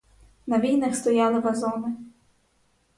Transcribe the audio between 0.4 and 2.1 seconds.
На війнах стояли вазони.